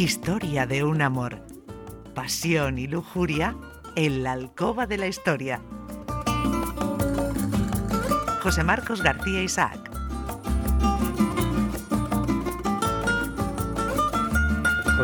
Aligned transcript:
Historia 0.00 0.66
de 0.66 0.82
un 0.82 1.02
amor. 1.02 1.44
Pasión 2.14 2.78
y 2.78 2.86
lujuria 2.86 3.54
en 3.96 4.22
la 4.22 4.32
alcoba 4.32 4.86
de 4.86 4.96
la 4.96 5.06
historia. 5.08 5.60
José 8.42 8.64
Marcos 8.64 9.02
García 9.02 9.42
Isaac. 9.42 9.89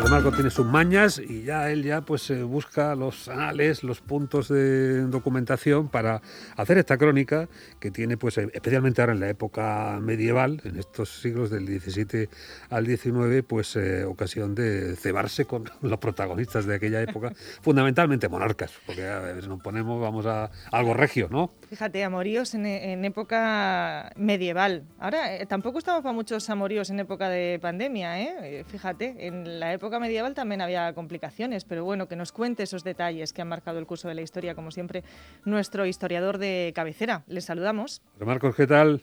Marco 0.09 0.31
tiene 0.31 0.49
sus 0.49 0.65
mañas 0.65 1.19
y 1.19 1.43
ya 1.43 1.69
él 1.69 1.83
ya 1.83 1.99
pues 1.99 2.29
eh, 2.29 2.41
busca 2.41 2.95
los 2.95 3.27
anales, 3.27 3.83
los 3.83 3.99
puntos 3.99 4.47
de 4.47 5.01
documentación 5.01 5.89
para 5.89 6.21
hacer 6.55 6.77
esta 6.77 6.97
crónica 6.97 7.49
que 7.81 7.91
tiene 7.91 8.15
pues 8.15 8.37
eh, 8.37 8.49
especialmente 8.53 9.01
ahora 9.01 9.13
en 9.13 9.19
la 9.19 9.29
época 9.29 9.99
medieval, 10.01 10.61
en 10.63 10.79
estos 10.79 11.19
siglos 11.21 11.49
del 11.49 11.65
17 11.65 12.29
al 12.69 12.85
19, 12.85 13.43
pues 13.43 13.75
eh, 13.75 14.05
ocasión 14.05 14.55
de 14.55 14.95
cebarse 14.95 15.43
con 15.43 15.65
los 15.81 15.99
protagonistas 15.99 16.65
de 16.65 16.75
aquella 16.75 17.01
época, 17.01 17.33
fundamentalmente 17.61 18.29
monarcas, 18.29 18.71
porque 18.85 19.05
a 19.05 19.19
ver, 19.19 19.45
nos 19.45 19.61
ponemos, 19.61 20.01
vamos 20.01 20.25
a, 20.25 20.49
algo 20.71 20.93
regio, 20.93 21.27
¿no? 21.29 21.51
Fíjate, 21.69 22.03
amoríos 22.05 22.53
en 22.53 23.03
época 23.03 24.13
medieval. 24.15 24.83
Ahora 24.99 25.45
tampoco 25.47 25.79
estamos 25.79 26.01
para 26.01 26.13
muchos 26.13 26.49
amoríos 26.49 26.89
en 26.91 27.01
época 27.01 27.27
de 27.27 27.59
pandemia, 27.61 28.21
¿eh? 28.21 28.63
Fíjate, 28.69 29.27
en 29.27 29.59
la 29.59 29.73
época 29.73 29.96
época 29.97 29.99
medieval 29.99 30.33
también 30.33 30.61
había 30.61 30.93
complicaciones, 30.93 31.65
pero 31.65 31.83
bueno, 31.83 32.07
que 32.07 32.15
nos 32.15 32.31
cuente 32.31 32.63
esos 32.63 32.83
detalles 32.83 33.33
que 33.33 33.41
han 33.41 33.47
marcado 33.47 33.79
el 33.79 33.85
curso 33.85 34.07
de 34.07 34.15
la 34.15 34.21
historia, 34.21 34.53
como 34.53 34.71
siempre, 34.71 35.03
nuestro 35.43 35.85
historiador 35.85 36.37
de 36.37 36.71
cabecera. 36.75 37.23
Les 37.27 37.45
saludamos. 37.45 38.01
Marcos, 38.19 38.55
¿qué 38.55 38.67
tal? 38.67 39.01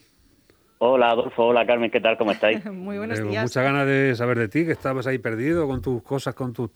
Hola 0.79 1.11
Adolfo, 1.11 1.47
hola 1.47 1.67
Carmen, 1.67 1.91
¿qué 1.91 2.01
tal? 2.01 2.19
¿Cómo 2.19 2.33
estáis? 2.33 2.65
Muy 2.71 2.99
buenos 2.99 3.23
días. 3.23 3.45
Mucha 3.45 3.63
ganas 3.63 3.87
de 3.87 4.15
saber 4.15 4.39
de 4.39 4.49
ti, 4.49 4.65
que 4.65 4.73
estabas 4.73 5.07
ahí 5.07 5.19
perdido 5.19 5.67
con 5.67 5.83
tus 5.83 6.03
cosas, 6.03 6.35
con 6.35 6.53
tus 6.53 6.71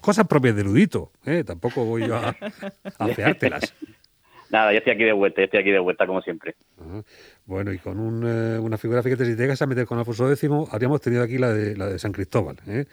cosas 0.00 0.26
propias 0.26 0.54
de 0.54 0.62
erudito. 0.62 1.12
¿eh? 1.24 1.44
Tampoco 1.44 1.84
voy 1.84 2.06
yo 2.06 2.16
a, 2.16 2.36
a 2.98 3.06
Nada, 4.54 4.70
yo 4.70 4.78
estoy 4.78 4.92
aquí 4.92 5.02
de 5.02 5.12
vuelta, 5.12 5.40
yo 5.40 5.46
estoy 5.46 5.58
aquí 5.58 5.72
de 5.72 5.80
vuelta 5.80 6.06
como 6.06 6.22
siempre. 6.22 6.54
Bueno, 7.44 7.72
y 7.72 7.78
con 7.78 8.22
eh, 8.24 8.56
una 8.60 8.78
figura, 8.78 9.02
fíjate, 9.02 9.24
si 9.24 9.34
te 9.34 9.42
llegas 9.42 9.60
a 9.62 9.66
meter 9.66 9.84
con 9.84 9.98
Alfonso 9.98 10.30
X, 10.30 10.48
habríamos 10.70 11.00
tenido 11.00 11.24
aquí 11.24 11.38
la 11.38 11.52
de, 11.52 11.76
la 11.76 11.88
de 11.88 11.98
San 11.98 12.12
Cristóbal, 12.12 12.58
¿eh? 12.68 12.84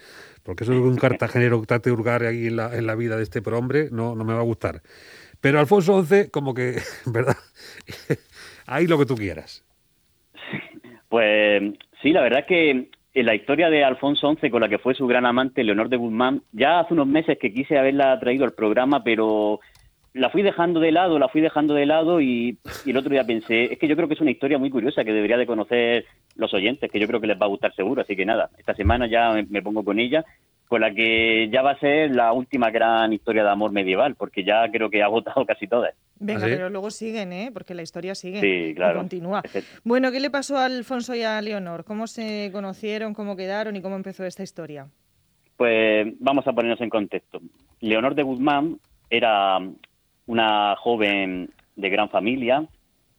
porque 0.42 0.64
eso 0.64 0.74
de 0.74 0.80
un 0.80 0.98
cartagenero 0.98 1.62
que 1.62 1.68
trate 1.68 1.92
de 1.92 1.94
hurgar 1.94 2.24
ahí 2.24 2.48
en 2.48 2.56
la, 2.56 2.76
en 2.76 2.88
la 2.88 2.96
vida 2.96 3.16
de 3.16 3.22
este 3.22 3.44
hombre 3.52 3.90
no, 3.92 4.16
no 4.16 4.24
me 4.24 4.34
va 4.34 4.40
a 4.40 4.44
gustar. 4.44 4.82
Pero 5.40 5.60
Alfonso 5.60 6.04
XI, 6.04 6.32
como 6.32 6.56
que, 6.56 6.78
¿verdad? 7.06 7.38
ahí 8.66 8.88
lo 8.88 8.98
que 8.98 9.06
tú 9.06 9.14
quieras. 9.14 9.64
Pues 11.10 11.62
sí, 12.02 12.10
la 12.12 12.22
verdad 12.22 12.40
es 12.40 12.46
que 12.48 12.90
en 13.14 13.26
la 13.26 13.36
historia 13.36 13.70
de 13.70 13.84
Alfonso 13.84 14.34
XI, 14.34 14.50
con 14.50 14.62
la 14.62 14.70
que 14.70 14.80
fue 14.80 14.96
su 14.96 15.06
gran 15.06 15.28
amante, 15.28 15.64
Leonor 15.64 15.90
de 15.90 15.98
Guzmán, 15.98 16.42
ya 16.54 16.80
hace 16.80 16.96
unos 16.96 17.06
meses 17.06 17.38
que 17.40 17.54
quise 17.54 17.78
haberla 17.78 18.20
traído 18.20 18.46
al 18.46 18.54
programa, 18.54 19.04
pero 19.04 19.60
la 20.14 20.30
fui 20.30 20.42
dejando 20.42 20.80
de 20.80 20.92
lado, 20.92 21.20
la 21.20 21.30
fui 21.30 21.42
dejando 21.42 21.74
de 21.74 21.86
lado 21.86 22.20
y, 22.20 22.58
el 22.86 22.98
otro 22.98 23.12
día 23.12 23.24
pensé, 23.24 23.72
es 23.72 23.80
que 23.80 23.88
yo 23.88 23.96
creo 23.96 24.08
que 24.08 24.16
es 24.16 24.22
una 24.22 24.32
historia 24.32 24.58
muy 24.58 24.70
curiosa 24.70 25.04
que 25.04 25.14
debería 25.14 25.38
de 25.38 25.46
conocer 25.46 26.06
los 26.36 26.54
oyentes, 26.54 26.92
que 26.92 27.00
yo 27.00 27.08
creo 27.08 27.22
que 27.22 27.28
les 27.28 27.40
va 27.40 27.46
a 27.46 27.50
gustar 27.50 27.74
seguro, 27.76 28.02
así 28.02 28.16
que 28.16 28.26
nada, 28.26 28.50
esta 28.58 28.76
semana 28.76 29.08
ya 29.08 29.32
me, 29.32 29.62
pongo 29.62 29.84
con 29.84 30.00
ella, 30.00 30.26
con 30.68 30.82
la 30.82 30.94
que 30.94 31.50
ya 31.52 31.62
va 31.62 31.72
a 31.72 31.80
ser 31.80 32.14
la 32.14 32.34
última 32.34 32.72
gran 32.72 33.14
historia 33.14 33.44
de 33.44 33.50
amor 33.50 33.72
medieval, 33.72 34.16
porque 34.16 34.44
ya 34.44 34.70
creo 34.70 34.90
que 34.90 35.02
ha 35.02 35.06
agotado 35.06 35.46
casi 35.46 35.68
todas. 35.68 35.94
Venga, 36.20 36.46
¿Ah, 36.46 36.50
pero 36.50 36.70
luego 36.70 36.92
siguen, 36.92 37.34
¿eh? 37.34 37.50
Porque 37.52 37.74
la 37.74 37.82
historia 37.82 38.14
sigue 38.14 38.40
sí, 38.42 38.76
claro. 38.76 39.00
continúa. 39.00 39.42
Bueno, 39.84 40.12
¿qué 40.12 40.20
le 40.20 40.30
pasó 40.30 40.58
a 40.58 40.66
Alfonso 40.66 41.16
y 41.16 41.24
a 41.24 41.42
Leonor? 41.42 41.84
¿Cómo 41.84 42.06
se 42.08 42.52
conocieron, 42.54 43.14
cómo 43.14 43.36
quedaron 43.36 43.76
y 43.76 43.82
cómo 43.82 43.96
empezó 43.96 44.24
esta 44.26 44.44
historia? 44.44 44.88
Pues 45.58 46.14
vamos 46.20 46.46
a 46.48 46.54
ponernos 46.54 46.80
en 46.82 46.90
contexto. 46.90 47.42
Leonor 47.80 48.14
de 48.16 48.24
Guzmán 48.24 48.80
era 49.10 49.60
una 50.28 50.76
joven 50.78 51.50
de 51.76 51.90
gran 51.90 52.10
familia, 52.10 52.66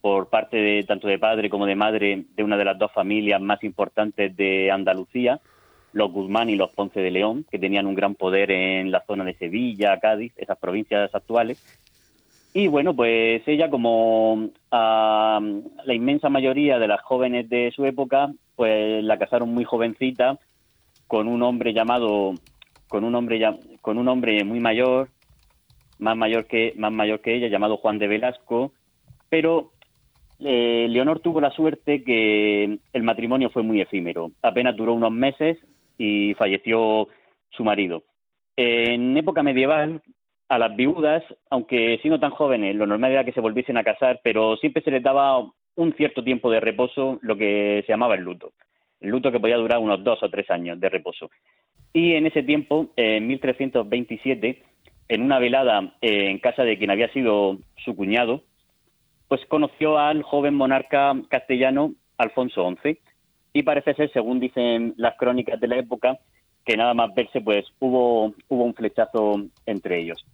por 0.01 0.29
parte 0.29 0.57
de 0.57 0.83
tanto 0.83 1.07
de 1.07 1.19
padre 1.19 1.49
como 1.49 1.65
de 1.65 1.77
madre 1.77 2.25
de 2.35 2.43
una 2.43 2.57
de 2.57 2.65
las 2.65 2.79
dos 2.79 2.93
familias 2.93 3.41
más 3.41 3.63
importantes 3.63 4.37
de 4.37 4.71
Andalucía, 4.71 5.41
los 5.93 6.11
Guzmán 6.11 6.51
y 6.51 6.57
los 6.57 6.71
Ponce 6.73 7.01
de 7.01 7.11
León, 7.11 7.47
que 7.51 7.59
tenían 7.59 7.87
un 7.87 7.95
gran 7.95 8.15
poder 8.15 8.51
en 8.51 8.91
la 8.91 9.05
zona 9.07 9.25
de 9.25 9.35
Sevilla, 9.35 10.01
Cádiz, 10.01 10.33
esas 10.37 10.59
provincias 10.59 11.15
actuales. 11.15 11.63
Y 12.55 12.67
bueno, 12.67 12.95
pues 12.95 13.43
ella, 13.47 13.71
como 13.71 14.49
a 14.71 15.41
la 15.85 15.95
inmensa 15.95 16.29
mayoría 16.29 16.79
de 16.79 16.89
las 16.89 17.01
jóvenes 17.03 17.49
de 17.49 17.73
su 17.75 17.87
época, 17.87 18.33
pues 18.57 19.03
la 19.05 19.19
casaron 19.19 19.55
muy 19.55 19.65
jovencita 19.65 20.39
con 21.07 21.29
un 21.29 21.43
hombre 21.43 21.73
llamado, 21.73 22.35
con 22.89 23.05
un 23.05 23.15
hombre, 23.15 23.41
con 23.81 23.99
un 23.99 24.09
hombre 24.09 24.45
muy 24.45 24.61
mayor, 24.61 25.09
más 26.03 26.17
mayor 26.17 26.47
que, 26.47 26.75
más 26.77 26.93
mayor 26.93 27.21
que 27.21 27.35
ella, 27.35 27.49
llamado 27.49 27.77
Juan 27.77 27.99
de 27.99 28.09
Velasco, 28.09 28.73
pero 29.31 29.71
eh, 30.41 30.87
Leonor 30.91 31.21
tuvo 31.21 31.41
la 31.41 31.53
suerte 31.53 32.03
que 32.03 32.79
el 32.93 33.03
matrimonio 33.03 33.51
fue 33.51 33.63
muy 33.63 33.81
efímero. 33.81 34.33
Apenas 34.43 34.77
duró 34.77 34.95
unos 34.95 35.13
meses 35.13 35.59
y 35.97 36.35
falleció 36.35 37.09
su 37.51 37.63
marido. 37.63 38.03
En 38.57 39.17
época 39.17 39.45
medieval, 39.45 40.03
a 40.49 40.59
las 40.59 40.75
viudas, 40.75 41.23
aunque 41.51 41.99
siendo 42.03 42.19
tan 42.19 42.33
jóvenes, 42.33 42.75
lo 42.75 42.87
normal 42.87 43.13
era 43.13 43.25
que 43.25 43.33
se 43.33 43.41
volviesen 43.41 43.77
a 43.77 43.85
casar, 43.85 44.21
pero 44.25 44.57
siempre 44.57 44.83
se 44.83 44.91
les 44.91 45.03
daba 45.03 45.39
un 45.77 45.93
cierto 45.97 46.25
tiempo 46.25 46.51
de 46.51 46.61
reposo, 46.61 47.21
lo 47.23 47.37
que 47.37 47.85
se 47.87 47.93
llamaba 47.93 48.17
el 48.17 48.25
luto. 48.25 48.53
El 49.01 49.11
luto 49.11 49.31
que 49.31 49.41
podía 49.41 49.57
durar 49.57 49.79
unos 49.79 50.03
dos 50.03 50.21
o 50.23 50.29
tres 50.29 50.51
años 50.51 50.81
de 50.81 50.89
reposo. 50.89 51.31
Y 51.93 52.15
en 52.15 52.27
ese 52.27 52.43
tiempo, 52.43 52.89
en 52.97 53.27
1327, 53.29 54.63
en 55.13 55.21
una 55.21 55.39
velada 55.39 55.93
eh, 56.01 56.31
en 56.31 56.39
casa 56.39 56.65
de 56.65 56.79
quien 56.79 56.91
había 56.91 57.13
sido 57.13 57.59
su 57.85 57.95
cuñado, 57.95 58.45
pues 59.29 59.45
conoció 59.47 59.99
al 59.99 60.23
joven 60.23 60.55
monarca 60.55 61.13
castellano 61.29 61.93
Alfonso 62.17 62.67
XI 62.83 62.99
y 63.53 63.63
parece 63.63 63.93
ser, 63.93 64.11
según 64.13 64.41
dicen 64.41 64.95
las 64.97 65.19
crónicas 65.19 65.61
de 65.61 65.69
la 65.69 65.77
época, 65.77 66.19
que 66.65 66.79
nada 66.79 66.95
más 66.95 67.15
verse, 67.15 67.43
pues 67.43 67.67
hubo, 67.79 68.33
hubo 68.49 68.65
un 68.65 68.73
flechazo 68.73 69.43
entre 69.67 70.01
ellos. 70.01 70.25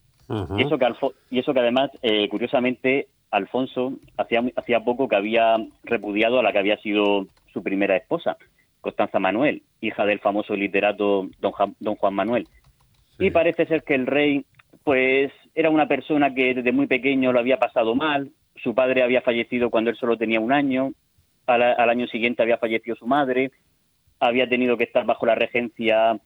y, 0.57 0.63
eso 0.63 0.79
que 0.79 0.87
y 1.31 1.41
eso 1.41 1.53
que 1.53 1.61
además, 1.61 1.91
eh, 2.03 2.29
curiosamente, 2.29 3.09
Alfonso 3.33 3.95
hacía, 4.17 4.45
hacía 4.55 4.85
poco 4.85 5.09
que 5.09 5.17
había 5.17 5.57
repudiado 5.83 6.39
a 6.39 6.43
la 6.45 6.53
que 6.53 6.59
había 6.61 6.77
sido 6.77 7.27
su 7.53 7.65
primera 7.65 7.97
esposa, 7.97 8.37
Constanza 8.81 9.19
Manuel, 9.19 9.63
hija 9.81 10.07
del 10.07 10.21
famoso 10.21 10.55
literato 10.55 11.27
don, 11.41 11.53
don 11.81 11.97
Juan 11.97 12.15
Manuel. 12.15 12.47
Y 13.19 13.33
parece 13.33 13.67
ser 13.67 13.83
que 13.83 13.97
el 13.97 14.07
rey 14.07 14.45
pues 14.89 15.31
era 15.55 15.69
una 15.69 15.87
persona 15.87 16.35
que 16.35 16.55
desde 16.55 16.73
muy 16.73 16.87
pequeño 16.87 17.31
lo 17.31 17.41
había 17.41 17.59
pasado 17.59 17.95
mal. 17.95 18.31
Su 18.57 18.75
padre 18.75 19.03
había 19.03 19.21
fallecido 19.21 19.69
cuando 19.69 19.91
él 19.91 19.99
solo 19.99 20.17
tenía 20.17 20.41
un 20.41 20.51
año. 20.51 20.95
Al, 21.45 21.91
año 21.91 22.07
siguiente 22.07 22.43
había 22.43 22.57
fallecido 22.57 22.97
su 22.97 23.07
madre. 23.07 23.51
Había 24.19 24.49
tenido 24.49 24.79
que 24.79 24.85
estar 24.85 25.05
bajo 25.05 25.27
la 25.27 25.35
regencia 25.35 26.19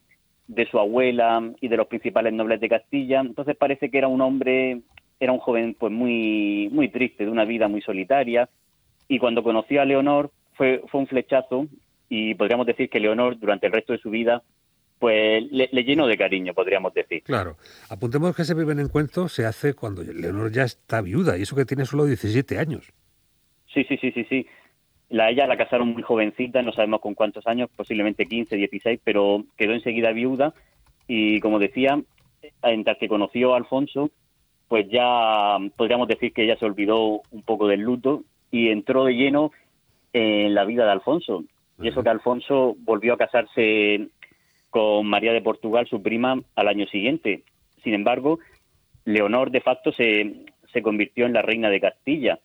de 0.47 0.67
su 0.71 0.79
abuela 0.79 1.43
y 1.61 1.67
de 1.67 1.77
los 1.77 1.89
principales 1.89 2.33
nobles 2.35 2.61
de 2.61 2.69
Castilla. 2.69 3.19
Entonces 3.19 3.57
parece 3.57 3.91
que 3.91 3.99
era 3.99 4.07
un 4.07 4.21
hombre, 4.21 4.83
era 5.19 5.33
un 5.33 5.41
joven 5.41 5.75
pues 5.77 5.93
muy, 5.93 6.69
muy 6.71 6.89
triste, 6.89 7.25
de 7.25 7.33
una 7.33 7.45
vida 7.45 7.67
muy 7.67 7.83
solitaria. 7.83 8.49
Y 9.09 9.19
cuando 9.19 9.43
conoció 9.43 9.83
a 9.83 9.85
Leonor 9.85 10.31
fue, 10.53 10.85
fue 10.87 11.01
un 11.01 11.09
flechazo 11.09 11.67
y 12.09 12.37
podríamos 12.37 12.69
decir 12.69 12.89
que 12.89 13.01
Leonor 13.01 13.41
durante 13.41 13.67
el 13.67 13.73
resto 13.73 13.93
de 13.93 13.99
su 13.99 14.11
vida 14.11 14.41
pues 15.03 15.51
le, 15.51 15.67
lleno 15.83 16.07
de 16.07 16.17
cariño, 16.17 16.55
podríamos 16.55 16.95
decir. 16.95 17.25
Claro. 17.25 17.57
Apuntemos 17.91 18.37
que 18.37 18.43
ese 18.43 18.55
primer 18.55 18.79
encuentro 18.79 19.27
se 19.27 19.45
hace 19.45 19.75
cuando 19.75 20.05
Leonor 20.05 20.53
ya 20.53 20.63
está 20.63 21.01
viuda, 21.01 21.37
y 21.37 21.43
eso 21.43 21.57
que 21.57 21.65
tiene 21.65 21.87
solo 21.87 22.05
17 22.05 22.57
años. 22.57 22.93
Sí, 23.75 23.83
sí, 23.83 23.97
sí, 23.97 24.13
sí, 24.13 24.25
sí. 24.31 24.47
La, 25.09 25.29
ella 25.29 25.49
la 25.49 25.57
casaron 25.57 25.89
muy 25.89 26.05
jovencita, 26.05 26.63
no 26.63 26.73
sabemos 26.73 27.01
con 27.01 27.15
cuántos 27.15 27.45
años, 27.49 27.69
posiblemente 27.75 28.27
15, 28.27 28.55
16, 28.55 29.01
pero 29.03 29.45
quedó 29.57 29.73
enseguida 29.73 30.13
viuda 30.13 30.55
y, 31.09 31.41
como 31.41 31.59
decía, 31.59 32.01
en 32.63 32.85
tal 32.85 32.97
que 32.97 33.09
conoció 33.09 33.55
a 33.55 33.57
Alfonso, 33.57 34.09
pues 34.69 34.89
ya 34.89 35.59
podríamos 35.77 36.07
decir 36.07 36.33
que 36.33 36.45
ella 36.45 36.57
se 36.61 36.65
olvidó 36.65 37.23
un 37.33 37.43
poco 37.43 37.67
del 37.67 37.81
luto 37.81 38.23
y 38.53 38.69
entró 38.69 39.07
de 39.07 39.15
lleno 39.15 39.51
en 40.13 40.55
la 40.55 40.65
vida 40.65 40.85
de 40.85 40.93
Alfonso. 40.93 41.43
Y 41.81 41.89
eso 41.89 42.05
que 42.05 42.11
Alfonso 42.11 42.77
volvió 42.85 43.15
a 43.15 43.19
casarse 43.19 44.09
con 44.73 45.07
María 45.07 45.35
de 45.35 45.43
Portugal, 45.43 45.87
su 45.87 46.03
prima, 46.03 46.41
al 46.57 46.67
año 46.67 46.87
siguiente. 46.87 47.43
Sin 47.85 47.93
embargo, 47.93 48.39
Leonor 49.05 49.51
de 49.51 49.61
facto 49.61 49.93
se, 49.93 50.47
se 50.73 50.81
convirtió 50.81 51.27
en 51.27 51.35
la 51.35 51.43
reina 51.43 51.69
de 51.69 51.79
Castilla, 51.79 52.39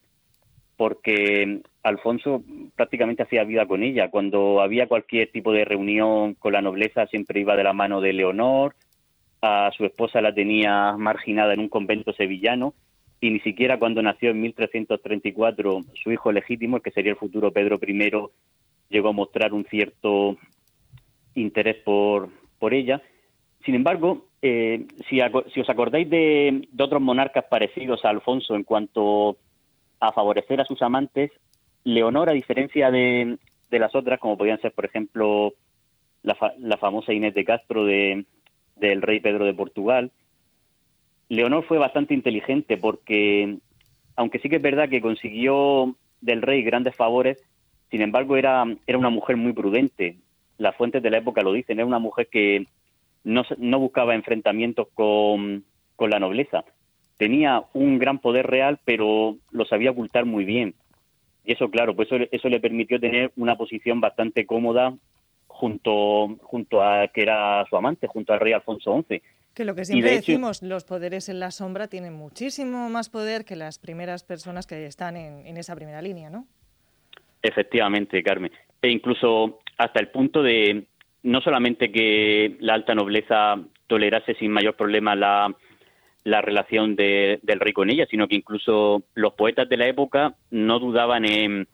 porque 0.76 1.62
Alfonso 1.84 2.44
prácticamente 2.76 3.24
hacía 3.24 3.46
vida 3.46 3.66
con 3.66 3.82
ella. 3.82 4.10
Cuando 4.12 4.60
había 4.60 4.88
cualquier 4.88 5.32
tipo 5.32 5.54
de 5.54 5.64
reunión 5.64 6.34
con 6.34 6.52
la 6.52 6.62
nobleza, 6.62 7.08
siempre 7.08 7.40
iba 7.40 7.56
de 7.56 7.64
la 7.64 7.72
mano 7.72 8.02
de 8.02 8.12
Leonor. 8.12 8.76
A 9.42 9.72
su 9.78 9.86
esposa 9.86 10.20
la 10.20 10.34
tenía 10.34 10.98
marginada 10.98 11.54
en 11.54 11.62
un 11.62 11.70
convento 11.70 12.12
sevillano 12.12 12.74
y 13.22 13.30
ni 13.32 13.40
siquiera 13.40 13.80
cuando 13.80 14.02
nació 14.02 14.32
en 14.32 14.42
1334 14.42 15.82
su 16.04 16.12
hijo 16.12 16.34
legítimo, 16.34 16.76
el 16.76 16.84
que 16.84 16.92
sería 16.92 17.12
el 17.12 17.18
futuro 17.18 17.54
Pedro 17.54 17.80
I, 17.82 18.12
llegó 18.90 19.10
a 19.10 19.14
mostrar 19.14 19.54
un 19.54 19.64
cierto 19.66 20.38
interés 21.38 21.78
por, 21.84 22.30
por 22.60 22.74
ella. 22.74 23.02
Sin 23.66 23.76
embargo, 23.76 24.28
eh, 24.42 24.86
si, 25.10 25.20
si, 25.54 25.60
os 25.62 25.70
acordáis 25.70 26.10
de, 26.10 26.68
otros 26.80 27.02
monarcas 27.02 27.46
parecidos 27.46 28.04
a 28.06 28.10
Alfonso 28.10 28.56
en 28.56 28.64
cuanto 28.64 29.38
a 30.00 30.12
favorecer 30.12 30.62
a 30.62 30.66
sus 30.66 30.82
amantes, 30.82 31.32
Leonor, 31.84 32.30
a 32.30 32.34
diferencia 32.34 32.92
de, 32.92 33.38
las 33.72 33.96
otras, 33.96 34.20
como 34.20 34.38
podían 34.38 34.62
ser, 34.62 34.72
por 34.74 34.86
ejemplo, 34.86 35.54
la, 36.24 36.36
la 36.60 36.78
famosa 36.78 37.14
Inés 37.14 37.34
de 37.34 37.46
Castro 37.46 37.86
de, 37.86 38.26
del 38.76 39.02
rey 39.02 39.20
Pedro 39.20 39.46
de 39.46 39.54
Portugal, 39.54 40.12
Leonor 41.30 41.66
fue 41.66 41.78
bastante 41.78 42.14
inteligente 42.14 42.78
porque, 42.78 43.58
aunque 44.16 44.40
sí 44.40 44.50
que 44.50 44.58
es 44.58 44.62
verdad 44.62 44.90
que 44.90 45.02
consiguió 45.02 45.96
del 46.22 46.42
rey 46.42 46.64
grandes 46.64 46.96
favores, 46.96 47.44
sin 47.92 48.02
embargo 48.02 48.38
era, 48.38 48.66
era 48.86 48.98
una 48.98 49.10
mujer 49.10 49.38
muy 49.38 49.54
prudente. 49.54 50.18
Las 50.58 50.76
fuentes 50.76 51.04
de 51.04 51.10
la 51.10 51.18
época 51.18 51.42
lo 51.42 51.54
dicen, 51.54 51.78
era 51.78 51.86
una 51.86 52.00
mujer 52.00 52.28
que 52.32 52.66
no, 53.24 53.44
no 53.58 53.80
buscaba 53.80 54.16
enfrentamientos 54.16 54.88
con, 54.94 55.64
con 55.96 56.10
la 56.10 56.20
nobleza. 56.20 56.64
Tenía 57.18 57.64
un 57.74 58.00
gran 58.00 58.20
poder 58.20 58.48
real, 58.48 58.80
pero 58.86 59.38
lo 59.52 59.66
sabía 59.66 59.92
ocultar 59.92 60.26
muy 60.26 60.46
bien. 60.46 60.76
Y 61.44 61.54
eso, 61.54 61.70
claro, 61.70 61.96
pues 61.96 62.12
eso, 62.12 62.24
eso 62.32 62.50
le 62.50 62.60
permitió 62.60 63.00
tener 63.00 63.32
una 63.36 63.56
posición 63.56 64.02
bastante 64.02 64.46
cómoda 64.46 64.94
junto, 65.48 66.38
junto 66.42 66.84
a 66.84 67.08
que 67.08 67.22
era 67.22 67.66
su 67.70 67.76
amante, 67.76 68.08
junto 68.08 68.34
al 68.34 68.40
rey 68.40 68.54
Alfonso 68.54 69.04
XI. 69.08 69.22
Que 69.54 69.66
lo 69.66 69.74
que 69.74 69.86
siempre 69.86 70.12
decimos, 70.12 70.62
los 70.62 70.84
poderes 70.84 71.30
en 71.30 71.40
la 71.40 71.50
sombra 71.50 71.88
tienen 71.88 72.14
muchísimo 72.14 72.90
más 72.90 73.10
poder 73.10 73.44
que 73.44 73.56
las 73.56 73.80
primeras 73.80 74.24
personas 74.24 74.68
que 74.68 74.86
están 74.86 75.18
en, 75.18 75.48
en 75.48 75.58
esa 75.58 75.76
primera 75.76 76.02
línea, 76.02 76.30
¿no? 76.30 76.46
Efectivamente, 77.42 78.22
Carmen. 78.22 78.52
E 78.82 78.90
incluso 78.90 79.60
hasta 79.78 80.00
el 80.00 80.10
punto 80.10 80.44
de 80.44 80.86
no 81.24 81.42
solamente 81.42 81.92
que 81.92 82.58
la 82.60 82.74
alta 82.74 82.96
nobleza 82.96 83.60
tolerase 83.88 84.36
sin 84.36 84.52
mayor 84.52 84.76
problema 84.76 85.16
la, 85.16 85.54
la 86.24 86.42
relación 86.42 86.96
del 86.96 87.60
rey 87.60 87.74
con 87.74 87.90
ella, 87.90 88.06
sino 88.10 88.28
que 88.28 88.36
incluso 88.36 89.04
los 89.14 89.34
poetas 89.34 89.70
de 89.70 89.78
la 89.78 89.88
época 89.88 90.36
no 90.52 90.80
dudaban 90.80 91.26
en, 91.26 91.68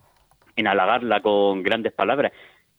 en 0.56 0.68
halagarla 0.68 1.22
con 1.22 1.64
grandes 1.64 1.94
palabras. 1.94 2.32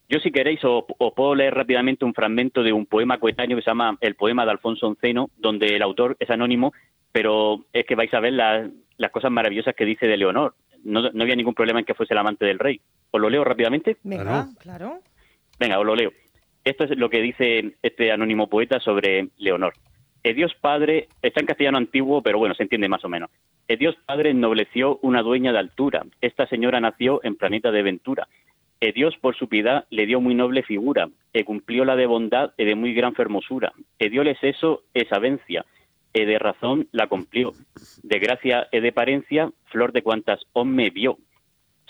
Yo, 0.08 0.20
si 0.20 0.30
queréis, 0.30 0.60
os, 0.64 0.84
puedo 1.16 1.34
leer 1.34 1.54
rápidamente 1.54 2.04
un 2.04 2.14
fragmento 2.14 2.62
de 2.62 2.72
un 2.72 2.86
poema 2.86 3.18
coetáneo 3.18 3.56
que 3.56 3.62
se 3.62 3.70
llama 3.70 3.96
El 4.00 4.16
poema 4.16 4.44
de 4.44 4.52
Alfonso 4.52 4.86
Onceno, 4.86 5.30
donde 5.36 5.74
el 5.74 5.82
autor 5.82 6.16
es 6.20 6.30
anónimo, 6.30 6.72
pero 7.10 7.64
es 7.72 7.86
que 7.86 7.94
vais 7.94 8.12
a 8.12 8.20
ver 8.20 8.34
las, 8.34 8.70
cosas 9.10 9.30
maravillosas 9.30 9.74
que 9.74 9.84
dice 9.84 10.06
de 10.06 10.16
Leonor. 10.16 10.54
No, 10.84 11.00
había 11.20 11.34
ningún 11.34 11.54
problema 11.54 11.78
en 11.78 11.86
que 11.86 11.94
fuese 11.94 12.12
el 12.12 12.18
amante 12.18 12.44
del 12.44 12.58
rey. 12.58 12.80
¿Os 13.10 13.20
lo 13.20 13.30
leo 13.30 13.42
rápidamente? 13.42 13.96
Venga, 14.02 14.48
claro. 14.60 15.00
Venga, 15.58 15.78
os 15.78 15.86
lo 15.86 15.94
leo. 15.94 16.12
Esto 16.64 16.84
es 16.84 16.96
lo 16.96 17.10
que 17.10 17.20
dice 17.20 17.74
este 17.82 18.10
anónimo 18.10 18.48
poeta 18.48 18.80
sobre 18.80 19.28
Leonor. 19.36 19.74
El 20.22 20.34
Dios 20.34 20.54
Padre, 20.60 21.08
está 21.20 21.40
en 21.40 21.46
castellano 21.46 21.78
antiguo, 21.78 22.22
pero 22.22 22.38
bueno, 22.38 22.54
se 22.54 22.62
entiende 22.62 22.88
más 22.88 23.04
o 23.04 23.08
menos. 23.08 23.30
El 23.68 23.78
Dios 23.78 23.96
Padre 24.06 24.30
ennobleció 24.30 24.98
una 25.02 25.22
dueña 25.22 25.52
de 25.52 25.58
altura. 25.58 26.04
Esta 26.20 26.46
señora 26.46 26.80
nació 26.80 27.20
en 27.22 27.36
planeta 27.36 27.70
de 27.70 27.82
ventura 27.82 28.28
e 28.84 28.92
Dios 28.92 29.16
por 29.16 29.34
su 29.34 29.48
piedad 29.48 29.86
le 29.88 30.04
dio 30.04 30.20
muy 30.20 30.34
noble 30.34 30.62
figura, 30.62 31.08
e 31.32 31.44
cumplió 31.44 31.86
la 31.86 31.96
de 31.96 32.04
bondad 32.04 32.52
e 32.58 32.66
de 32.66 32.74
muy 32.74 32.92
gran 32.92 33.14
fermosura, 33.14 33.72
e 33.98 34.10
dioles 34.10 34.36
eso 34.42 34.82
esa 34.92 35.18
vencia, 35.18 35.64
e 36.12 36.26
de 36.26 36.38
razón 36.38 36.86
la 36.92 37.06
cumplió, 37.06 37.52
de 38.02 38.18
gracia 38.18 38.68
e 38.72 38.82
de 38.82 38.92
parencia, 38.92 39.50
flor 39.72 39.92
de 39.92 40.02
cuantas 40.02 40.44
hombre 40.52 40.90
vio. 40.90 41.16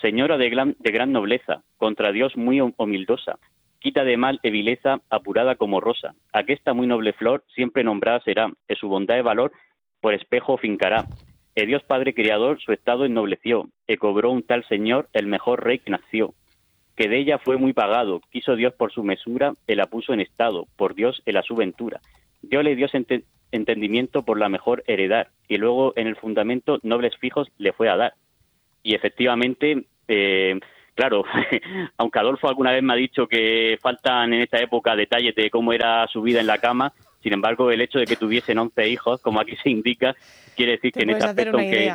Señora 0.01 0.39
de 0.39 0.51
gran, 0.51 0.77
de 0.79 0.93
gran 0.93 1.11
nobleza, 1.11 1.65
contra 1.79 2.13
Dios 2.13 2.37
muy 2.37 2.61
humildosa, 2.61 3.39
quita 3.85 4.03
de 4.03 4.17
mal 4.17 4.41
e 4.43 4.51
vileza, 4.51 5.03
apurada 5.11 5.57
como 5.57 5.79
rosa. 5.79 6.15
Aquesta 6.33 6.73
muy 6.73 6.87
noble 6.87 7.13
flor 7.13 7.45
siempre 7.55 7.85
nombrada 7.85 8.21
será, 8.25 8.51
e 8.67 8.77
su 8.77 8.89
bondad 8.89 9.19
y 9.19 9.21
valor 9.21 9.53
por 10.01 10.15
espejo 10.15 10.57
fincará. 10.57 11.05
E 11.55 11.67
Dios 11.67 11.83
Padre 11.85 12.15
Creador 12.15 12.63
su 12.65 12.73
estado 12.73 13.05
ennobleció, 13.05 13.69
e 13.87 13.99
cobró 13.99 14.31
un 14.31 14.43
tal 14.43 14.65
Señor 14.69 15.11
el 15.13 15.27
mejor 15.27 15.63
rey 15.63 15.81
que 15.81 15.91
nació 15.91 16.33
que 16.97 17.09
de 17.09 17.19
ella 17.19 17.39
fue 17.39 17.57
muy 17.57 17.73
pagado, 17.73 18.21
quiso 18.31 18.57
Dios 18.57 18.73
por 18.75 18.93
su 18.93 19.03
mesura, 19.03 19.53
él 19.67 19.79
la 19.79 19.87
puso 19.87 20.13
en 20.13 20.21
estado, 20.21 20.67
por 20.77 20.95
Dios 20.95 21.23
en 21.27 21.35
la 21.35 21.43
su 21.43 21.57
ventura. 21.57 22.01
Dios 22.41 22.63
le 22.63 22.77
dio 22.77 22.87
entendimiento 23.51 24.25
por 24.25 24.39
la 24.39 24.49
mejor 24.49 24.85
heredar, 24.87 25.31
y 25.49 25.57
luego 25.57 25.93
en 25.97 26.07
el 26.07 26.17
fundamento 26.17 26.79
nobles 26.83 27.17
fijos 27.17 27.51
le 27.59 27.73
fue 27.73 27.89
a 27.89 27.97
dar. 27.97 28.15
Y 28.83 28.95
efectivamente, 28.95 29.87
eh, 30.07 30.61
claro, 30.95 31.25
aunque 31.99 32.19
Adolfo 32.19 32.49
alguna 32.49 32.73
vez 32.73 32.83
me 32.83 32.93
ha 32.93 32.97
dicho 32.97 33.27
que 33.27 33.79
faltan 33.81 34.33
en 34.33 34.43
esta 34.43 34.59
época 34.59 34.97
detalles 34.97 35.35
de 35.35 35.51
cómo 35.51 35.73
era 35.73 36.07
su 36.09 36.23
vida 36.23 36.41
en 36.41 36.47
la 36.47 36.59
cama, 36.59 36.93
sin 37.25 37.33
embargo, 37.33 37.71
el 37.71 37.81
hecho 37.81 37.99
de 37.99 38.05
que 38.05 38.17
tuviesen 38.17 38.59
11 38.59 38.89
hijos, 38.89 39.23
como 39.23 39.41
aquí 39.41 39.57
se 39.63 39.71
indica, 39.71 40.15
quiere 40.55 40.73
decir 40.73 40.93
que 40.93 41.05
en 41.05 41.11
ese 41.11 41.25
aspecto, 41.25 41.57
aunque, 41.57 41.95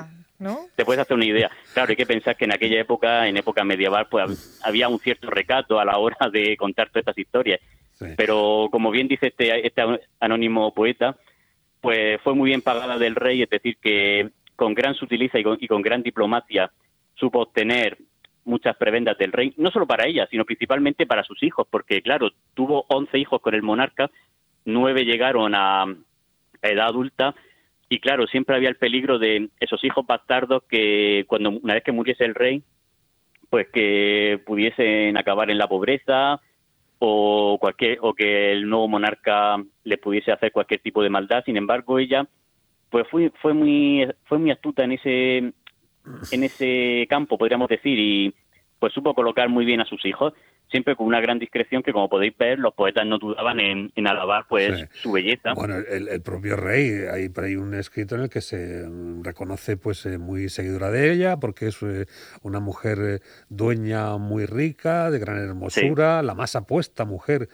te 0.76 0.86
puedes 0.86 1.02
hacer 1.02 1.16
una 1.16 1.26
idea. 1.26 1.52
Claro, 1.74 1.92
hay 1.92 1.96
que 1.96 2.08
pensar 2.08 2.36
que 2.36 2.46
en 2.46 2.54
aquella 2.54 2.82
época, 2.82 3.28
en 3.28 3.38
época 3.38 3.64
medieval, 3.64 4.08
pues 4.10 4.60
había 4.64 4.88
un 4.90 5.00
cierto 5.00 5.30
recato 5.30 5.80
a 5.80 5.86
la 5.86 6.00
hora 6.00 6.30
de 6.32 6.58
contar 6.58 6.90
todas 6.90 7.02
estas 7.02 7.18
historias. 7.18 7.60
Pero 8.16 8.70
como 8.72 8.90
bien 8.90 9.08
dice 9.08 9.28
este, 9.28 9.68
este 9.68 9.84
anónimo 10.20 10.74
poeta, 10.74 11.18
pues 11.80 12.20
fue 12.22 12.34
muy 12.34 12.50
bien 12.50 12.62
pagada 12.62 12.98
del 12.98 13.16
rey, 13.16 13.44
es 13.44 13.50
decir, 13.50 13.78
que 13.82 14.30
con 14.56 14.74
gran 14.74 14.96
sutileza 14.96 15.38
y 15.38 15.44
con, 15.44 15.58
y 15.60 15.68
con 15.68 15.82
gran 15.82 16.02
diplomacia 16.02 16.72
supo 17.16 17.42
obtener 17.42 17.98
muchas 18.46 18.76
prebendas 18.78 19.18
del 19.18 19.32
rey, 19.32 19.54
no 19.58 19.72
solo 19.72 19.86
para 19.86 20.08
ella, 20.08 20.28
sino 20.30 20.46
principalmente 20.46 21.06
para 21.06 21.24
sus 21.24 21.42
hijos, 21.44 21.68
porque 21.70 22.02
claro, 22.02 22.32
tuvo 22.54 22.86
11 22.90 23.18
hijos 23.18 23.42
con 23.42 23.54
el 23.54 23.64
monarca, 23.64 24.10
nueve 24.66 25.06
llegaron 25.06 25.54
a 25.56 25.86
edad 26.62 26.88
adulta 26.88 27.36
y 27.90 28.00
claro, 28.00 28.28
siempre 28.28 28.56
había 28.56 28.70
el 28.70 28.76
peligro 28.76 29.18
de 29.18 29.50
esos 29.60 29.84
hijos 29.84 30.06
bastardos 30.06 30.64
que 30.70 31.26
cuando 31.28 31.50
una 31.50 31.74
vez 31.74 31.84
que 31.84 31.92
muriese 31.92 32.24
el 32.24 32.36
rey, 32.36 32.62
pues 33.50 33.68
que 33.74 34.40
pudiesen 34.46 35.18
acabar 35.18 35.50
en 35.50 35.58
la 35.58 35.68
pobreza 35.68 36.40
o 37.00 37.58
cualquier 37.60 37.98
o 38.02 38.14
que 38.14 38.52
el 38.52 38.70
nuevo 38.70 38.88
monarca 38.88 39.58
le 39.84 39.98
pudiese 39.98 40.32
hacer 40.32 40.52
cualquier 40.52 40.82
tipo 40.82 41.02
de 41.02 41.10
maldad. 41.10 41.44
Sin 41.46 41.58
embargo, 41.58 41.98
ella 41.98 42.28
pues 42.92 43.08
fue 43.10 43.32
fue 43.42 43.54
muy 43.54 44.08
fue 44.26 44.38
muy 44.38 44.52
astuta 44.52 44.84
en 44.84 44.92
ese 44.92 45.54
en 46.32 46.44
ese 46.44 47.06
campo, 47.10 47.38
podríamos 47.38 47.70
decir, 47.70 47.98
y 48.00 48.34
pues 48.80 48.94
supo 48.94 49.14
colocar 49.14 49.50
muy 49.50 49.66
bien 49.66 49.82
a 49.82 49.86
sus 49.86 50.06
hijos 50.06 50.34
siempre 50.70 50.96
con 50.96 51.08
una 51.08 51.20
gran 51.20 51.40
discreción 51.40 51.84
que, 51.84 51.92
como 51.92 52.10
podéis 52.10 52.38
ver, 52.38 52.60
los 52.60 52.74
poetas 52.74 53.06
no 53.06 53.18
dudaban 53.18 53.60
en, 53.60 54.08
alabar 54.08 54.46
pues 54.48 54.88
su 54.94 55.12
belleza. 55.12 55.54
Bueno, 55.54 55.76
el, 55.78 56.22
propio 56.22 56.56
rey, 56.56 57.06
hay 57.12 57.30
por 57.30 57.46
ahí 57.46 57.56
un 57.56 57.74
escrito 57.74 58.16
en 58.16 58.22
el 58.22 58.30
que 58.30 58.42
se 58.42 58.88
reconoce 59.22 59.78
pues 59.78 60.06
eh, 60.06 60.18
muy 60.18 60.50
seguidora 60.50 60.92
de 60.92 61.12
ella, 61.12 61.38
porque 61.38 61.68
es 61.68 61.82
eh, 61.84 62.06
una 62.42 62.60
mujer 62.60 62.98
eh, 63.02 63.20
dueña 63.50 64.18
muy 64.18 64.46
rica, 64.46 65.12
de 65.12 65.20
gran 65.20 65.38
hermosura, 65.38 66.22
la 66.22 66.36
más 66.36 66.56
apuesta 66.56 67.06
mujer 67.06 67.50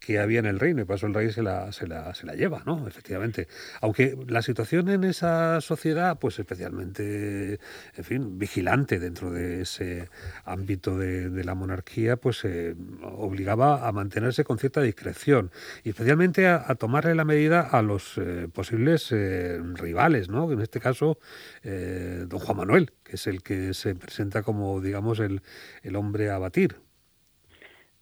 que 0.00 0.18
había 0.18 0.40
en 0.40 0.46
el 0.46 0.58
reino 0.58 0.80
y 0.82 0.84
por 0.84 0.96
eso 0.96 1.06
el 1.06 1.14
rey 1.14 1.30
se 1.30 1.42
la, 1.42 1.72
se 1.72 1.86
la, 1.86 2.14
se 2.14 2.26
la 2.26 2.34
lleva, 2.34 2.62
¿no? 2.64 2.88
Efectivamente. 2.88 3.46
Aunque 3.82 4.16
la 4.26 4.42
situación 4.42 4.88
en 4.88 5.04
esa 5.04 5.60
sociedad, 5.60 6.18
pues 6.18 6.38
especialmente, 6.38 7.60
en 7.94 8.04
fin, 8.04 8.38
vigilante 8.38 8.98
dentro 8.98 9.30
de 9.30 9.62
ese 9.62 10.08
ámbito 10.44 10.96
de, 10.98 11.44
la 11.44 11.54
monarquía, 11.54 12.16
pues 12.16 12.44
eh, 12.44 12.74
obligaba 13.02 13.86
a 13.86 13.92
mantenerse 13.92 14.44
con 14.44 14.58
cierta 14.58 14.82
discreción 14.82 15.50
y 15.84 15.90
especialmente 15.90 16.46
a, 16.48 16.74
tomarle 16.74 17.14
la 17.14 17.24
medida 17.24 17.60
a 17.60 17.82
los 17.82 18.16
eh, 18.18 18.48
posibles 18.52 19.10
eh, 19.12 19.58
rivales, 19.74 20.28
¿no? 20.28 20.50
En 20.50 20.60
este 20.60 20.80
caso, 20.80 21.18
don 21.62 22.38
Juan 22.38 22.56
Manuel, 22.56 22.92
que 23.04 23.16
es 23.16 23.26
el 23.26 23.42
que 23.42 23.74
se 23.74 23.94
presenta 23.94 24.42
como, 24.42 24.80
digamos, 24.80 25.18
el, 25.20 25.42
el 25.82 25.96
hombre 25.96 26.30
a 26.30 26.38
batir. 26.38 26.76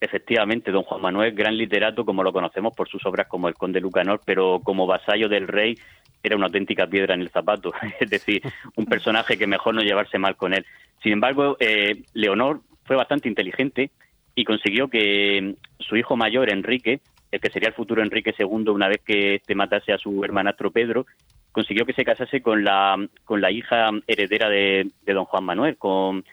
Efectivamente, 0.00 0.70
don 0.70 0.84
Juan 0.84 1.00
Manuel, 1.00 1.34
gran 1.34 1.56
literato, 1.56 2.04
como 2.04 2.22
lo 2.22 2.32
conocemos 2.32 2.72
por 2.76 2.88
sus 2.88 3.04
obras 3.04 3.26
como 3.26 3.48
El 3.48 3.54
Conde 3.54 3.80
Lucanor, 3.80 4.20
pero 4.24 4.60
como 4.62 4.86
vasallo 4.86 5.28
del 5.28 5.48
rey 5.48 5.76
era 6.22 6.36
una 6.36 6.46
auténtica 6.46 6.86
piedra 6.86 7.14
en 7.14 7.22
el 7.22 7.30
zapato, 7.30 7.72
es 8.00 8.08
decir, 8.08 8.42
un 8.76 8.86
personaje 8.86 9.36
que 9.36 9.46
mejor 9.46 9.74
no 9.74 9.82
llevarse 9.82 10.18
mal 10.18 10.36
con 10.36 10.54
él. 10.54 10.64
Sin 11.02 11.12
embargo, 11.12 11.56
eh, 11.58 12.02
Leonor 12.14 12.60
fue 12.84 12.94
bastante 12.94 13.28
inteligente 13.28 13.90
y 14.36 14.44
consiguió 14.44 14.88
que 14.88 15.56
su 15.80 15.96
hijo 15.96 16.16
mayor, 16.16 16.50
Enrique, 16.52 17.00
el 17.32 17.40
que 17.40 17.50
sería 17.50 17.68
el 17.68 17.74
futuro 17.74 18.02
Enrique 18.02 18.34
II 18.38 18.68
una 18.68 18.88
vez 18.88 19.00
que 19.04 19.34
este 19.36 19.56
matase 19.56 19.92
a 19.92 19.98
su 19.98 20.24
hermanastro 20.24 20.70
Pedro, 20.70 21.06
consiguió 21.50 21.84
que 21.84 21.92
se 21.92 22.04
casase 22.04 22.40
con 22.40 22.62
la, 22.62 22.96
con 23.24 23.40
la 23.40 23.50
hija 23.50 23.90
heredera 24.06 24.48
de, 24.48 24.88
de 25.04 25.12
don 25.12 25.24
Juan 25.24 25.44
Manuel, 25.44 25.76
con, 25.76 26.24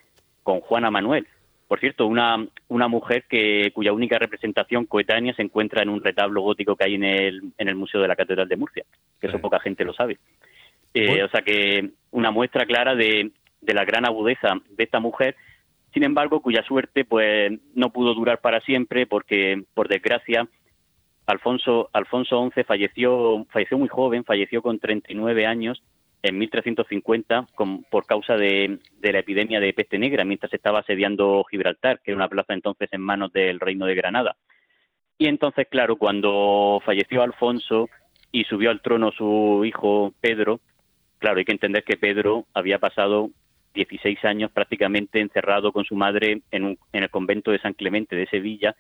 con 0.44 0.60
Juana 0.62 0.92
Manuel 0.92 1.28
por 1.68 1.80
cierto, 1.80 2.06
una, 2.06 2.46
una 2.68 2.88
mujer 2.88 3.26
que, 3.28 3.72
cuya 3.74 3.92
única 3.92 4.20
representación 4.20 4.86
coetánea 4.86 5.34
se 5.34 5.42
encuentra 5.42 5.82
en 5.82 5.90
un 5.90 6.04
retablo 6.04 6.42
gótico 6.42 6.76
que 6.76 6.86
hay 6.86 6.96
en 6.96 7.04
el, 7.04 7.42
en 7.58 7.68
el 7.68 7.76
Museo 7.76 8.02
de 8.02 8.08
la 8.08 8.16
Catedral 8.16 8.48
de 8.48 8.58
Murcia, 8.58 8.86
que 9.20 9.28
eso 9.28 9.40
poca 9.40 9.60
gente 9.60 9.84
lo 9.84 9.94
sabe. 9.94 10.20
Eh, 10.94 11.24
o 11.24 11.30
sea 11.30 11.42
que 11.42 11.90
una 12.12 12.32
muestra 12.32 12.66
clara 12.66 12.96
de, 12.96 13.32
de 13.62 13.74
la 13.74 13.84
gran 13.84 14.06
agudeza 14.06 14.54
de 14.70 14.84
esta 14.84 15.00
mujer, 15.00 15.36
sin 15.94 16.04
embargo, 16.04 16.42
cuya 16.42 16.64
suerte 16.64 17.04
pues 17.04 17.52
no 17.74 17.92
pudo 17.92 18.14
durar 18.14 18.40
para 18.42 18.62
siempre 18.62 19.08
porque, 19.08 19.64
por 19.74 19.88
desgracia, 19.88 20.48
Alfonso, 21.26 21.90
Alfonso 21.94 22.50
XI 22.54 22.64
falleció, 22.64 23.46
falleció 23.50 23.78
muy 23.78 23.88
joven, 23.88 24.24
falleció 24.24 24.62
con 24.62 24.78
39 24.80 25.46
años 25.48 25.82
en 26.22 26.38
1350 26.38 27.48
por 27.90 28.06
causa 28.06 28.36
de, 28.36 28.80
la 29.02 29.20
epidemia 29.20 29.60
de 29.60 29.74
peste 29.74 29.98
negra, 30.00 30.26
mientras 30.26 30.54
estaba 30.54 30.80
asediando 30.80 31.44
Gibraltar, 31.50 32.00
que 32.02 32.12
era 32.12 32.18
una 32.18 32.30
plaza 32.30 32.54
entonces 32.54 32.90
en 32.92 33.02
manos 33.02 33.32
del 33.32 33.60
Reino 33.60 33.86
de 33.86 33.96
Granada. 33.96 34.36
Y 35.18 35.28
entonces, 35.28 35.68
claro, 35.70 35.96
cuando 35.96 36.82
falleció 36.86 37.22
Alfonso 37.22 37.90
y 38.32 38.44
subió 38.44 38.72
al 38.72 38.82
trono 38.82 39.12
su 39.12 39.64
hijo 39.66 40.14
Pedro, 40.20 40.60
claro, 41.20 41.38
hay 41.38 41.46
que 41.46 41.54
entender 41.54 41.84
que 41.84 41.98
Pedro 41.98 42.46
había 42.54 42.80
pasado 42.80 43.30
16 43.74 44.24
años 44.26 44.52
prácticamente 44.52 45.20
encerrado 45.20 45.72
con 45.72 45.86
su 45.86 45.96
madre 45.96 46.42
en, 46.52 46.64
un, 46.64 46.78
en 46.92 47.04
el 47.04 47.10
convento 47.10 47.52
de 47.52 47.60
San 47.60 47.74
Clemente 47.74 48.16
de 48.16 48.28
Sevilla, 48.28 48.76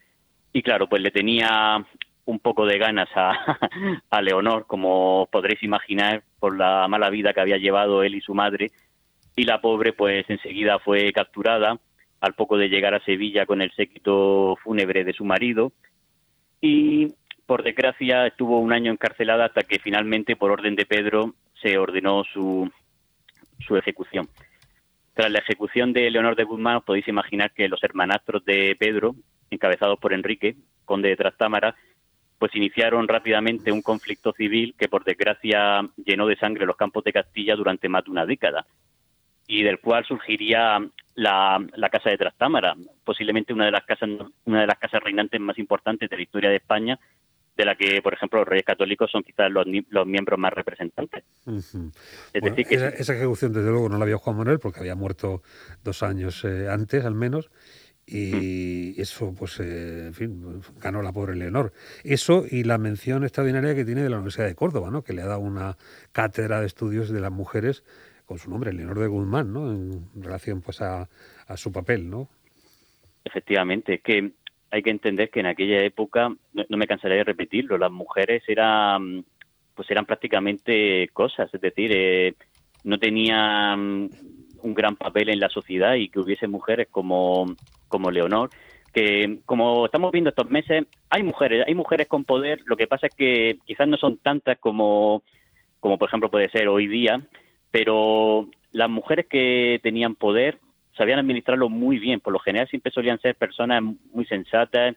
y 0.56 0.62
claro, 0.62 0.88
pues 0.88 1.02
le 1.02 1.12
tenía 1.12 1.86
un 2.26 2.40
poco 2.40 2.66
de 2.66 2.78
ganas 2.78 3.10
a, 3.16 4.22
Leonor, 4.22 4.66
como 4.68 5.28
podréis 5.32 5.62
imaginar, 5.64 6.24
por 6.40 6.58
la 6.58 6.88
mala 6.88 7.10
vida 7.10 7.34
que 7.34 7.42
había 7.42 7.58
llevado 7.58 8.04
él 8.04 8.16
y 8.16 8.22
su 8.22 8.34
madre, 8.34 8.72
y 9.36 9.44
la 9.44 9.62
pobre 9.62 9.94
pues 9.94 10.30
enseguida 10.30 10.80
fue 10.80 11.12
capturada 11.14 11.80
al 12.22 12.34
poco 12.34 12.58
de 12.58 12.70
llegar 12.70 12.96
a 12.96 13.04
Sevilla 13.04 13.46
con 13.46 13.62
el 13.62 13.72
séquito 13.72 14.58
fúnebre 14.64 15.04
de 15.04 15.14
su 15.14 15.26
marido 15.26 15.74
y 16.62 17.14
por 17.46 17.64
desgracia 17.64 18.26
estuvo 18.26 18.60
un 18.60 18.74
año 18.74 18.92
encarcelada 18.92 19.46
hasta 19.46 19.62
que 19.62 19.80
finalmente 19.80 20.36
por 20.36 20.52
orden 20.52 20.76
de 20.76 20.86
Pedro 20.86 21.36
se 21.62 21.78
ordenó 21.78 22.24
su, 22.24 22.72
su 23.60 23.78
ejecución. 23.78 24.28
Tras 25.14 25.32
la 25.32 25.40
ejecución 25.40 25.94
de 25.94 26.10
Leonor 26.10 26.36
de 26.36 26.44
Guzmán 26.44 26.82
podéis 26.82 27.08
imaginar 27.08 27.52
que 27.54 27.70
los 27.70 27.84
hermanastros 27.84 28.44
de 28.46 28.76
Pedro, 28.80 29.16
encabezados 29.50 30.00
por 30.00 30.14
Enrique, 30.14 30.56
conde 30.86 31.10
de 31.10 31.16
Trastámara, 31.16 31.76
pues 32.38 32.56
iniciaron 32.56 33.08
rápidamente 33.08 33.72
un 33.72 33.82
conflicto 33.82 34.34
civil 34.34 34.76
que 34.78 34.88
por 34.90 35.04
desgracia 35.04 35.82
llenó 35.98 36.28
de 36.28 36.36
sangre 36.36 36.66
los 36.66 36.76
campos 36.76 37.04
de 37.04 37.14
Castilla 37.14 37.56
durante 37.56 37.90
más 37.90 38.04
de 38.04 38.12
una 38.12 38.26
década 38.26 38.66
y 39.48 39.64
del 39.64 39.80
cual 39.80 40.06
surgiría 40.06 40.80
la, 41.16 41.90
casa 41.92 42.10
de 42.10 42.18
Trastámara, 42.18 42.76
posiblemente 43.04 43.54
una 43.54 43.66
de 43.66 43.72
las 43.72 43.86
casas 43.86 44.10
una 44.46 44.62
de 44.62 44.68
las 44.68 44.78
casas 44.78 45.02
reinantes 45.02 45.40
más 45.40 45.58
importantes 45.58 46.10
de 46.10 46.16
la 46.16 46.24
historia 46.24 46.50
de 46.50 46.58
España, 46.58 47.00
de 47.56 47.66
la 47.66 47.76
que, 47.76 48.02
por 48.02 48.14
ejemplo, 48.14 48.40
los 48.40 48.48
reyes 48.48 48.66
católicos 48.66 49.10
son 49.10 49.24
quizás 49.24 49.50
los, 49.50 49.66
los 49.90 50.06
miembros 50.06 50.38
más 50.38 50.52
representantes. 50.52 51.24
esa, 51.46 53.14
ejecución, 53.14 53.54
desde 53.54 53.70
luego, 53.70 53.88
no 53.88 53.98
la 53.98 54.06
vio 54.06 54.20
Juan 54.20 54.38
Manuel 54.38 54.60
porque 54.60 54.80
había 54.80 54.96
muerto 54.96 55.42
dos 55.84 56.04
años 56.04 56.44
eh, 56.44 56.68
antes, 56.70 57.06
al 57.06 57.16
menos, 57.16 57.50
y 58.08 59.02
eso, 59.02 59.34
pues, 59.38 59.60
eh, 59.60 60.08
en 60.08 60.14
fin, 60.14 60.62
ganó 60.80 61.02
la 61.02 61.12
pobre 61.12 61.36
Leonor. 61.36 61.74
Eso 62.04 62.44
y 62.50 62.64
la 62.64 62.78
mención 62.78 63.24
extraordinaria 63.24 63.74
que 63.74 63.86
tiene 63.86 64.04
de 64.04 64.10
la 64.10 64.18
Universidad 64.18 64.46
de 64.46 64.56
Córdoba, 64.56 64.92
¿no? 64.92 65.04
que 65.04 65.14
le 65.14 65.24
ha 65.24 65.28
dado 65.28 65.40
una 65.40 65.78
cátedra 66.12 66.60
de 66.60 66.68
estudios 66.68 67.10
de 67.10 67.20
las 67.20 67.32
mujeres 67.32 67.84
con 68.26 68.38
su 68.38 68.50
nombre, 68.50 68.74
Leonor 68.74 69.00
de 69.00 69.08
Guzmán, 69.08 69.54
¿no? 69.54 69.72
en 69.72 70.08
relación 70.22 70.62
pues 70.62 70.82
a, 70.82 71.08
su 71.56 71.72
papel. 71.72 72.10
¿no? 72.10 72.30
Efectivamente, 73.24 74.00
que 74.00 74.32
hay 74.70 74.84
que 74.84 74.92
entender 74.92 75.30
que 75.32 75.40
en 75.40 75.48
aquella 75.48 75.84
época, 75.84 76.30
no, 76.54 76.78
me 76.78 76.88
cansaré 76.88 77.16
de 77.16 77.24
repetirlo, 77.24 77.78
las 77.78 77.92
mujeres 77.92 78.44
eran, 78.48 79.26
pues 79.74 79.90
eran 79.90 80.06
prácticamente 80.06 81.08
cosas, 81.12 81.52
es 81.54 81.62
decir, 81.62 81.92
eh, 81.92 82.36
no 82.84 83.00
tenían 83.00 84.10
un 84.62 84.74
gran 84.74 84.96
papel 84.96 85.30
en 85.30 85.40
la 85.40 85.50
sociedad 85.50 85.96
y 85.96 86.10
que 86.10 86.20
hubiese 86.20 86.48
mujeres 86.48 86.88
como, 86.90 87.56
como 87.88 88.12
Leonor, 88.12 88.50
que 88.94 89.40
como 89.46 89.86
estamos 89.86 90.12
viendo 90.12 90.30
estos 90.30 90.50
meses, 90.50 90.86
hay 91.10 91.24
mujeres, 91.24 91.66
hay 91.68 91.76
mujeres 91.76 92.08
con 92.08 92.24
poder, 92.24 92.62
lo 92.66 92.78
que 92.78 92.88
pasa 92.88 93.08
es 93.08 93.16
que 93.16 93.58
quizás 93.66 93.88
no 93.88 93.98
son 93.98 94.18
tantas 94.18 94.58
como, 94.60 95.24
como 95.80 95.98
por 95.98 96.08
ejemplo 96.08 96.32
puede 96.32 96.50
ser 96.50 96.68
hoy 96.68 96.88
día, 96.88 97.22
pero 97.72 98.48
las 98.72 98.90
mujeres 98.90 99.26
que 99.28 99.80
tenían 99.84 100.16
poder 100.16 100.60
sabían 100.98 101.20
administrarlo 101.20 101.70
muy 101.70 102.00
bien, 102.00 102.22
por 102.22 102.34
lo 102.34 102.40
general 102.40 102.70
siempre 102.70 102.92
solían 102.92 103.20
ser 103.20 103.36
personas 103.36 103.84
muy 104.14 104.26
sensatas, 104.26 104.96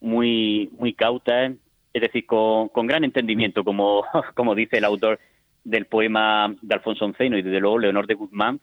muy, 0.00 0.70
muy 0.78 0.92
cautas, 0.92 1.52
es 1.92 2.02
decir, 2.02 2.24
con, 2.26 2.68
con 2.68 2.86
gran 2.86 3.04
entendimiento, 3.04 3.64
como, 3.64 4.04
como 4.34 4.54
dice 4.54 4.78
el 4.78 4.84
autor 4.84 5.18
del 5.64 5.86
poema 5.86 6.54
de 6.62 6.74
Alfonso 6.74 7.04
Onceno 7.04 7.36
y 7.36 7.42
desde 7.42 7.60
luego 7.60 7.78
Leonor 7.78 8.06
de 8.06 8.14
Guzmán, 8.14 8.60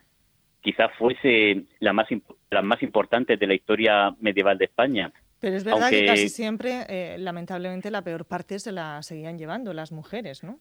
quizás 0.61 0.91
fuese 0.97 1.63
la 1.79 1.93
más, 1.93 2.07
la 2.51 2.61
más 2.61 2.81
importante 2.83 3.37
de 3.37 3.47
la 3.47 3.53
historia 3.53 4.15
medieval 4.19 4.57
de 4.57 4.65
España. 4.65 5.11
Pero 5.39 5.57
es 5.57 5.63
verdad 5.63 5.89
que 5.89 6.05
casi 6.05 6.29
siempre, 6.29 6.85
eh, 6.87 7.17
lamentablemente, 7.19 7.91
la 7.91 8.01
peor 8.01 8.25
parte 8.25 8.59
se 8.59 8.71
la 8.71 9.01
seguían 9.03 9.37
llevando 9.37 9.73
las 9.73 9.91
mujeres, 9.91 10.43
¿no? 10.43 10.59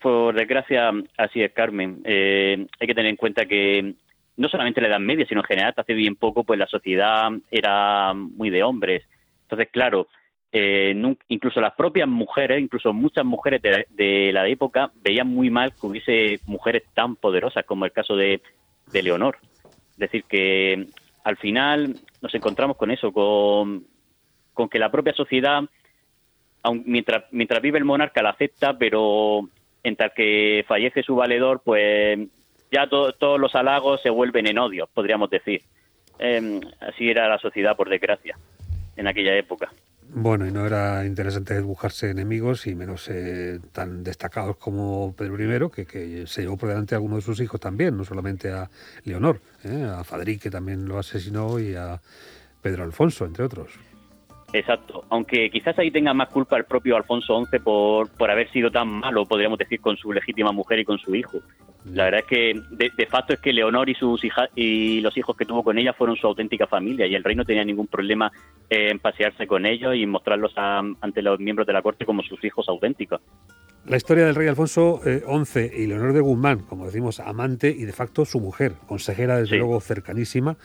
Por 0.00 0.34
desgracia, 0.34 0.92
así 1.16 1.42
es, 1.42 1.52
Carmen. 1.52 2.00
Eh, 2.04 2.66
hay 2.78 2.86
que 2.86 2.94
tener 2.94 3.10
en 3.10 3.16
cuenta 3.16 3.46
que 3.46 3.94
no 4.36 4.48
solamente 4.48 4.80
la 4.80 4.88
Edad 4.88 5.00
Media, 5.00 5.26
sino 5.26 5.40
en 5.40 5.46
general, 5.46 5.74
hace 5.76 5.92
bien 5.92 6.16
poco, 6.16 6.44
pues 6.44 6.58
la 6.58 6.66
sociedad 6.66 7.30
era 7.50 8.14
muy 8.14 8.48
de 8.48 8.62
hombres. 8.62 9.04
Entonces, 9.42 9.68
claro, 9.70 10.08
eh, 10.52 10.94
incluso 11.28 11.60
las 11.60 11.74
propias 11.74 12.08
mujeres, 12.08 12.60
incluso 12.60 12.92
muchas 12.92 13.24
mujeres 13.24 13.60
de, 13.62 14.30
la 14.32 14.48
época, 14.48 14.90
veían 15.02 15.28
muy 15.28 15.50
mal 15.50 15.72
que 15.72 15.86
hubiese 15.86 16.40
mujeres 16.46 16.84
tan 16.94 17.16
poderosas 17.16 17.64
como 17.66 17.84
el 17.84 17.92
caso 17.92 18.16
de, 18.16 18.40
de 18.92 19.02
Leonor. 19.02 19.38
Decir, 20.00 20.24
que 20.24 20.86
al 21.24 21.36
final 21.36 21.96
nos 22.22 22.34
encontramos 22.34 22.76
con 22.76 22.90
eso, 22.90 23.12
con, 23.12 23.84
con 24.54 24.68
que 24.68 24.78
la 24.78 24.90
propia 24.90 25.12
sociedad, 25.12 25.62
mientras, 26.84 27.24
mientras 27.30 27.60
vive 27.62 27.78
el 27.78 27.84
monarca, 27.84 28.22
la 28.22 28.30
acepta, 28.30 28.78
pero 28.78 29.48
en 29.82 29.96
tal 29.96 30.12
que 30.14 30.64
fallece 30.66 31.02
su 31.02 31.16
valedor, 31.16 31.60
pues 31.64 32.18
ya 32.72 32.88
todos 32.88 33.38
los 33.38 33.54
halagos 33.54 34.00
se 34.00 34.10
vuelven 34.10 34.46
en 34.46 34.58
odio, 34.58 34.88
podríamos 34.92 35.28
decir. 35.28 35.62
Em, 36.18 36.60
así 36.80 37.10
era 37.10 37.28
la 37.28 37.38
sociedad, 37.38 37.76
por 37.76 37.88
desgracia, 37.88 38.36
en 38.96 39.06
aquella 39.06 39.36
época. 39.36 39.70
Bueno, 40.12 40.44
y 40.46 40.50
no 40.50 40.66
era 40.66 41.06
interesante 41.06 41.60
buscarse 41.60 42.10
enemigos 42.10 42.66
y 42.66 42.74
menos 42.74 43.08
eh, 43.08 43.60
tan 43.72 44.02
destacados 44.02 44.56
como 44.56 45.14
Pedro 45.16 45.66
I, 45.66 45.70
que, 45.70 45.86
que, 45.86 46.26
se 46.26 46.42
llevó 46.42 46.56
por 46.56 46.68
delante 46.68 46.94
a 46.94 46.98
alguno 46.98 47.16
de 47.16 47.22
sus 47.22 47.40
hijos 47.40 47.60
también, 47.60 47.96
no 47.96 48.04
solamente 48.04 48.50
a 48.50 48.68
Leonor, 49.04 49.40
eh, 49.64 49.88
a 49.88 50.02
Fadrique 50.02 50.44
que 50.44 50.50
también 50.50 50.88
lo 50.88 50.98
asesinó 50.98 51.60
y 51.60 51.76
a 51.76 52.00
Pedro 52.60 52.82
Alfonso, 52.82 53.24
entre 53.24 53.44
otros. 53.44 53.70
Exacto, 54.52 55.04
aunque 55.10 55.48
quizás 55.48 55.78
ahí 55.78 55.92
tenga 55.92 56.12
más 56.12 56.28
culpa 56.28 56.56
el 56.56 56.64
propio 56.64 56.96
Alfonso 56.96 57.44
XI 57.44 57.60
por, 57.60 58.10
por 58.10 58.32
haber 58.32 58.50
sido 58.50 58.68
tan 58.68 58.88
malo, 58.88 59.24
podríamos 59.26 59.58
decir, 59.60 59.80
con 59.80 59.96
su 59.96 60.12
legítima 60.12 60.50
mujer 60.50 60.80
y 60.80 60.84
con 60.84 60.98
su 60.98 61.14
hijo. 61.14 61.38
La 61.84 62.04
verdad 62.04 62.20
es 62.20 62.26
que 62.26 62.62
de, 62.70 63.06
facto 63.06 63.32
es 63.32 63.40
que 63.40 63.52
Leonor 63.52 63.88
y 63.88 63.94
sus 63.94 64.22
hijas 64.24 64.50
y 64.54 65.00
los 65.00 65.16
hijos 65.16 65.34
que 65.36 65.46
tuvo 65.46 65.64
con 65.64 65.78
ella 65.78 65.94
fueron 65.94 66.16
su 66.16 66.26
auténtica 66.26 66.66
familia 66.66 67.06
y 67.06 67.14
el 67.14 67.24
rey 67.24 67.34
no 67.34 67.44
tenía 67.44 67.64
ningún 67.64 67.86
problema 67.86 68.30
en 68.68 68.98
pasearse 68.98 69.46
con 69.46 69.64
ellos 69.64 69.96
y 69.96 70.06
mostrarlos 70.06 70.52
ante 70.56 71.22
los 71.22 71.40
miembros 71.40 71.66
de 71.66 71.72
la 71.72 71.82
corte 71.82 72.04
como 72.04 72.22
sus 72.22 72.42
hijos 72.44 72.68
auténticos. 72.68 73.20
La 73.90 73.96
historia 73.96 74.24
del 74.24 74.36
rey 74.36 74.46
Alfonso 74.46 75.00
XI 75.02 75.58
eh, 75.58 75.72
y 75.78 75.86
Leonor 75.88 76.12
de 76.12 76.20
Guzmán, 76.20 76.60
como 76.60 76.86
decimos, 76.86 77.18
amante 77.18 77.74
y 77.76 77.82
de 77.82 77.92
facto 77.92 78.24
su 78.24 78.38
mujer, 78.38 78.74
consejera 78.86 79.38
desde 79.38 79.56
luego 79.56 79.80
cercanísima, 79.80 80.56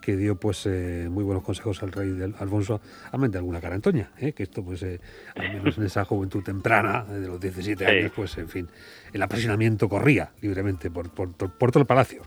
que 0.00 0.16
dio 0.16 0.34
pues 0.34 0.66
eh, 0.66 1.06
muy 1.08 1.22
buenos 1.22 1.44
consejos 1.44 1.80
al 1.84 1.92
rey 1.92 2.08
del 2.08 2.34
Alfonso, 2.40 2.80
amén 3.12 3.30
de 3.30 3.38
alguna 3.38 3.60
cara 3.60 3.76
Antonia, 3.76 4.10
eh, 4.18 4.32
que 4.32 4.42
esto 4.42 4.64
pues 4.64 4.82
al 4.82 5.52
menos 5.54 5.78
en 5.78 5.84
esa 5.84 6.04
juventud 6.04 6.42
temprana 6.42 7.04
de 7.04 7.28
los 7.28 7.40
17 7.40 7.86
años, 7.86 8.10
pues 8.16 8.36
en 8.38 8.48
fin, 8.48 8.68
el 9.12 9.22
apasionamiento 9.22 9.88
corría 9.88 10.32
libremente 10.40 10.90
por, 10.90 11.08
por 11.14 11.70
todo 11.70 11.78
el 11.78 11.86
palacio. 11.86 12.22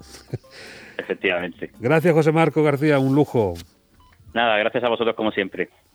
Efectivamente. 0.97 1.71
Gracias 1.81 2.13
José 2.13 2.31
Marco 2.31 2.63
García, 2.63 2.97
un 2.97 3.13
lujo. 3.13 3.55
Nada, 4.33 4.57
gracias 4.57 4.85
a 4.85 4.87
vosotros 4.87 5.17
como 5.17 5.31
siempre. 5.31 5.69